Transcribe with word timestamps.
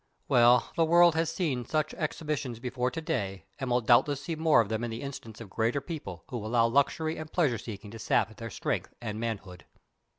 Well, 0.27 0.71
the 0.75 0.83
world 0.83 1.13
has 1.13 1.29
seen 1.31 1.63
such 1.63 1.93
exhibitions 1.93 2.59
before 2.59 2.89
to 2.89 3.01
day, 3.01 3.45
and 3.59 3.69
will 3.69 3.81
doubtless 3.81 4.23
see 4.23 4.35
more 4.35 4.59
of 4.59 4.67
them 4.67 4.83
in 4.83 4.89
the 4.89 5.03
instance 5.03 5.39
of 5.39 5.47
greater 5.51 5.79
peoples 5.79 6.21
who 6.29 6.43
allow 6.43 6.65
luxury 6.65 7.17
and 7.17 7.31
pleasure 7.31 7.59
seeking 7.59 7.91
to 7.91 7.99
sap 7.99 8.35
their 8.37 8.49
strength 8.49 8.95
and 8.99 9.19
manhood. 9.19 9.65